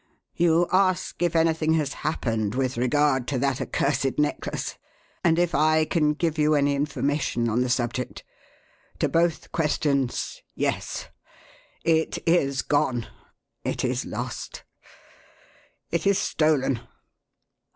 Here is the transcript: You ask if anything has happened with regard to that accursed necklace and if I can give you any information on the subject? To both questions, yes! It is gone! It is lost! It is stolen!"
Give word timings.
You 0.35 0.65
ask 0.71 1.21
if 1.21 1.35
anything 1.35 1.73
has 1.73 1.93
happened 2.01 2.55
with 2.55 2.75
regard 2.75 3.27
to 3.27 3.37
that 3.37 3.61
accursed 3.61 4.17
necklace 4.17 4.75
and 5.23 5.37
if 5.37 5.53
I 5.53 5.85
can 5.85 6.13
give 6.15 6.39
you 6.39 6.55
any 6.55 6.73
information 6.73 7.47
on 7.47 7.61
the 7.61 7.69
subject? 7.69 8.23
To 8.97 9.07
both 9.07 9.51
questions, 9.51 10.41
yes! 10.55 11.09
It 11.83 12.17
is 12.25 12.63
gone! 12.63 13.09
It 13.63 13.85
is 13.85 14.03
lost! 14.03 14.63
It 15.91 16.07
is 16.07 16.17
stolen!" 16.17 16.79